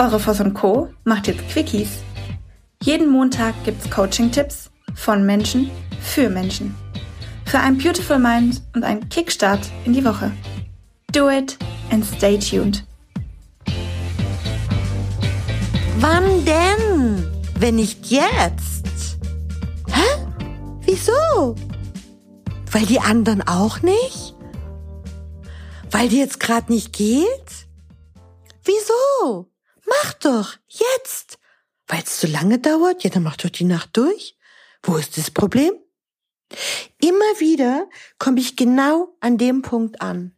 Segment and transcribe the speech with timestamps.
[0.00, 0.88] Eure Voss und Co.
[1.04, 1.98] macht jetzt Quickies.
[2.82, 5.70] Jeden Montag gibt's Coaching-Tipps von Menschen
[6.00, 6.74] für Menschen.
[7.44, 10.32] Für ein Beautiful Mind und einen Kickstart in die Woche.
[11.12, 11.58] Do it
[11.90, 12.82] and stay tuned.
[15.98, 17.30] Wann denn?
[17.58, 19.18] Wenn nicht jetzt?
[19.86, 20.26] Hä?
[20.86, 21.56] Wieso?
[22.72, 24.34] Weil die anderen auch nicht?
[25.90, 27.66] Weil die jetzt gerade nicht geht?
[28.64, 29.50] Wieso?
[29.90, 31.38] Mach doch, jetzt.
[31.86, 33.02] Weil es zu lange dauert?
[33.04, 34.38] Ja, dann mach doch die Nacht durch.
[34.82, 35.72] Wo ist das Problem?
[37.00, 37.88] Immer wieder
[38.18, 40.36] komme ich genau an dem Punkt an.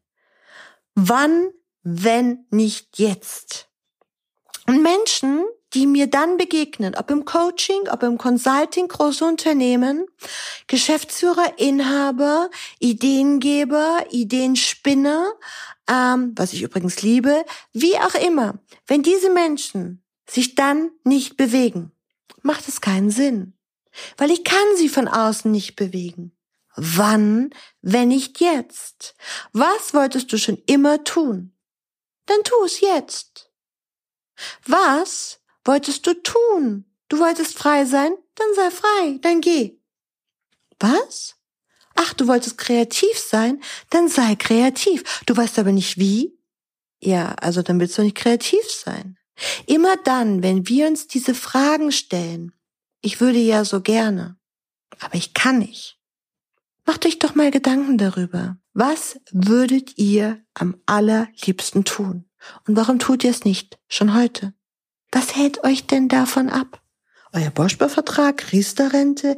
[0.95, 1.51] Wann,
[1.83, 3.69] wenn nicht jetzt?
[4.67, 10.07] Und Menschen, die mir dann begegnen, ob im Coaching, ob im Consulting, große Unternehmen,
[10.67, 15.33] Geschäftsführer, Inhaber, Ideengeber, Ideenspinner,
[15.89, 18.59] ähm, was ich übrigens liebe, wie auch immer.
[18.87, 21.93] Wenn diese Menschen sich dann nicht bewegen,
[22.43, 23.55] macht es keinen Sinn.
[24.17, 26.37] Weil ich kann sie von außen nicht bewegen.
[26.77, 27.51] Wann,
[27.83, 29.15] wenn nicht jetzt?
[29.53, 31.55] Was wolltest du schon immer tun?
[32.27, 33.51] Dann tu es jetzt.
[34.67, 36.87] Was wolltest du tun?
[37.09, 38.13] Du wolltest frei sein?
[38.35, 39.79] Dann sei frei, dann geh.
[40.81, 41.37] Was?
[41.95, 43.61] Ach, du wolltest kreativ sein?
[43.91, 45.23] Dann sei kreativ.
[45.27, 46.39] Du weißt aber nicht wie?
[47.03, 49.19] Ja, also dann willst du nicht kreativ sein.
[49.67, 52.53] Immer dann, wenn wir uns diese Fragen stellen,
[53.01, 54.37] ich würde ja so gerne,
[55.01, 55.99] aber ich kann nicht.
[56.85, 58.57] Macht euch doch mal Gedanken darüber.
[58.73, 62.29] Was würdet ihr am allerliebsten tun?
[62.67, 64.55] Und warum tut ihr es nicht schon heute?
[65.11, 66.82] Was hält euch denn davon ab?
[67.35, 69.37] Euer Bausparvertrag, Riester-Rente?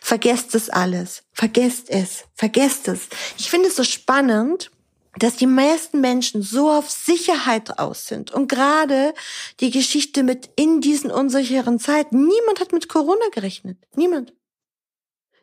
[0.00, 1.22] Vergesst es alles.
[1.32, 2.24] Vergesst es.
[2.34, 3.08] Vergesst es.
[3.38, 4.72] Ich finde es so spannend,
[5.18, 8.32] dass die meisten Menschen so auf Sicherheit aus sind.
[8.32, 9.14] Und gerade
[9.60, 12.26] die Geschichte mit in diesen unsicheren Zeiten.
[12.26, 13.78] Niemand hat mit Corona gerechnet.
[13.94, 14.34] Niemand.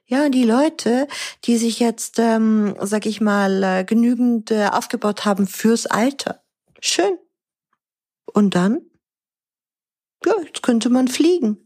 [0.05, 1.07] Ja, die Leute,
[1.45, 6.43] die sich jetzt, ähm, sag ich mal, äh, genügend äh, aufgebaut haben fürs Alter.
[6.81, 7.17] Schön.
[8.25, 8.81] Und dann?
[10.25, 11.65] Ja, jetzt könnte man fliegen.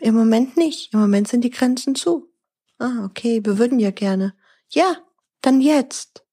[0.00, 0.92] Im Moment nicht.
[0.92, 2.32] Im Moment sind die Grenzen zu.
[2.78, 4.34] Ah, okay, wir würden ja gerne.
[4.70, 4.96] Ja,
[5.40, 6.24] dann jetzt.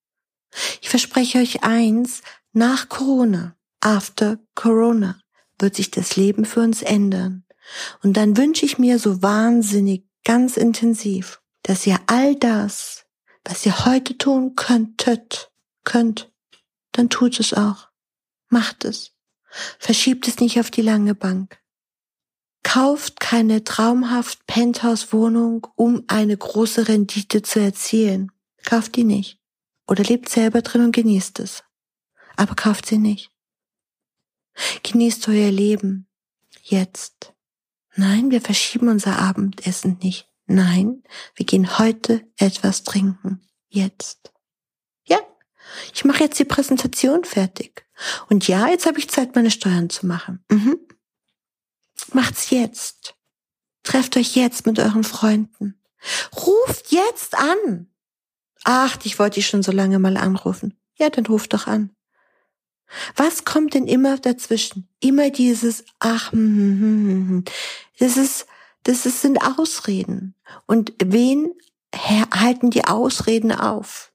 [0.80, 5.20] Ich verspreche euch eins, nach Corona, after Corona,
[5.58, 7.44] wird sich das Leben für uns ändern.
[8.02, 13.06] Und dann wünsche ich mir so wahnsinnig, ganz intensiv, dass ihr all das,
[13.44, 15.52] was ihr heute tun könntet,
[15.84, 16.32] könnt,
[16.92, 17.88] dann tut es auch.
[18.48, 19.12] Macht es.
[19.78, 21.58] Verschiebt es nicht auf die lange Bank.
[22.66, 28.32] Kauft keine traumhaft Penthouse-Wohnung, um eine große Rendite zu erzielen.
[28.64, 29.38] Kauft die nicht.
[29.86, 31.62] Oder lebt selber drin und genießt es.
[32.34, 33.30] Aber kauft sie nicht.
[34.82, 36.08] Genießt euer Leben.
[36.60, 37.32] Jetzt.
[37.94, 40.28] Nein, wir verschieben unser Abendessen nicht.
[40.46, 41.04] Nein,
[41.36, 43.46] wir gehen heute etwas trinken.
[43.68, 44.32] Jetzt.
[45.04, 45.20] Ja,
[45.94, 47.86] ich mache jetzt die Präsentation fertig.
[48.28, 50.44] Und ja, jetzt habe ich Zeit, meine Steuern zu machen.
[50.50, 50.80] Mhm.
[52.12, 53.14] Macht's jetzt.
[53.82, 55.80] Trefft euch jetzt mit euren Freunden.
[56.36, 57.88] Ruft jetzt an.
[58.64, 60.76] Ach, ich wollte dich schon so lange mal anrufen.
[60.96, 61.94] Ja, dann ruf doch an.
[63.14, 64.88] Was kommt denn immer dazwischen?
[65.00, 67.28] Immer dieses Ach, hm, hm, hm, hm.
[67.28, 67.44] hm.
[67.98, 68.46] das ist,
[68.84, 70.34] das ist, sind Ausreden.
[70.66, 71.52] Und wen
[71.94, 74.12] halten die Ausreden auf?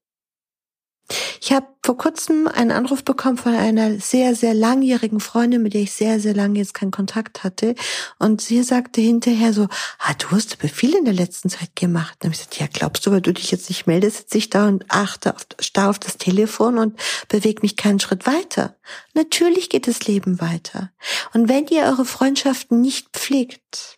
[1.43, 5.81] Ich habe vor kurzem einen Anruf bekommen von einer sehr, sehr langjährigen Freundin, mit der
[5.81, 7.73] ich sehr, sehr lange jetzt keinen Kontakt hatte.
[8.19, 12.23] Und sie sagte hinterher so, ah, du hast aber viel in der letzten Zeit gemacht.
[12.23, 14.67] Und ich gesagt, ja, glaubst du, weil du dich jetzt nicht meldest, sitze ich da
[14.67, 18.75] und achte auf, starr auf das Telefon und bewege mich keinen Schritt weiter.
[19.15, 20.91] Natürlich geht das Leben weiter.
[21.33, 23.97] Und wenn ihr eure Freundschaften nicht pflegt,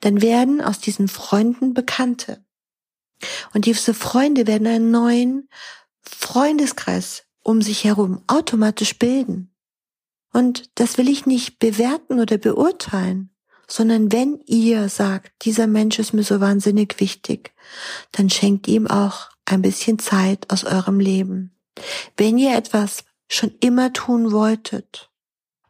[0.00, 2.44] dann werden aus diesen Freunden Bekannte.
[3.54, 5.48] Und diese Freunde werden einen neuen
[6.08, 9.54] Freundeskreis um sich herum automatisch bilden.
[10.32, 13.30] Und das will ich nicht bewerten oder beurteilen,
[13.68, 17.54] sondern wenn ihr sagt, dieser Mensch ist mir so wahnsinnig wichtig,
[18.12, 21.56] dann schenkt ihm auch ein bisschen Zeit aus eurem Leben.
[22.16, 25.10] Wenn ihr etwas schon immer tun wolltet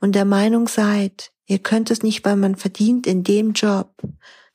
[0.01, 3.95] und der Meinung seid, ihr könnt es nicht, weil man verdient in dem Job,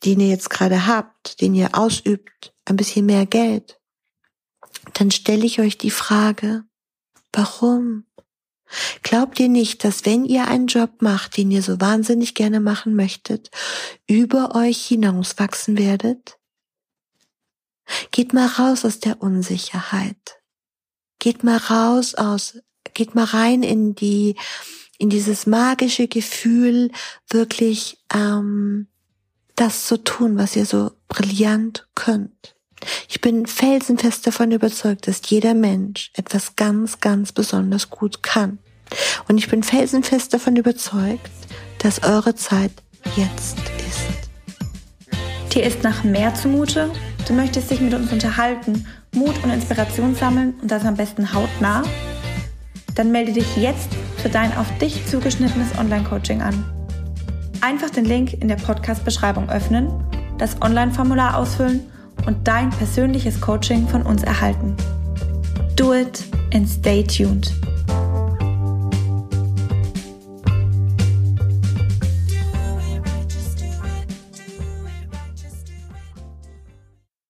[0.05, 3.79] den ihr jetzt gerade habt, den ihr ausübt, ein bisschen mehr Geld,
[5.01, 6.63] dann stelle ich euch die Frage,
[7.33, 8.05] warum?
[9.01, 12.95] Glaubt ihr nicht, dass wenn ihr einen Job macht, den ihr so wahnsinnig gerne machen
[12.95, 13.49] möchtet,
[14.05, 16.37] über euch hinauswachsen werdet?
[18.11, 20.39] Geht mal raus aus der Unsicherheit.
[21.17, 22.59] Geht mal raus aus,
[22.93, 24.35] geht mal rein in die,
[24.99, 26.91] in dieses magische Gefühl,
[27.27, 28.87] wirklich ähm,
[29.55, 32.55] das zu tun, was ihr so brillant könnt.
[33.09, 38.59] Ich bin felsenfest davon überzeugt, dass jeder Mensch etwas ganz, ganz besonders gut kann.
[39.27, 41.29] Und ich bin felsenfest davon überzeugt,
[41.79, 42.71] dass eure Zeit
[43.15, 43.57] jetzt
[43.87, 45.53] ist.
[45.53, 46.91] Dir ist nach mehr zumute?
[47.27, 51.83] Du möchtest dich mit uns unterhalten, Mut und Inspiration sammeln und das am besten hautnah?
[52.95, 56.65] Dann melde dich jetzt für dein auf dich zugeschnittenes Online-Coaching an.
[57.61, 59.91] Einfach den Link in der Podcast-Beschreibung öffnen,
[60.37, 61.90] das Online-Formular ausfüllen
[62.25, 64.75] und dein persönliches Coaching von uns erhalten.
[65.75, 66.23] Do it
[66.53, 67.51] and stay tuned.